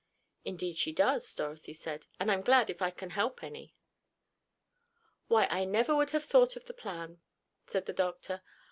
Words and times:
"Indeed 0.43 0.79
she 0.79 0.91
does," 0.91 1.31
Dorothy 1.35 1.73
said, 1.73 2.07
"and 2.19 2.31
I'm 2.31 2.41
glad 2.41 2.71
if 2.71 2.81
I 2.81 2.89
can 2.89 3.11
help 3.11 3.43
any." 3.43 3.75
"Why 5.27 5.45
I 5.51 5.63
never 5.63 5.95
would 5.95 6.09
have 6.09 6.25
thought 6.25 6.55
of 6.55 6.65
the 6.65 6.73
plan," 6.73 7.21
said 7.67 7.85
the 7.85 7.93
doctor. 7.93 8.41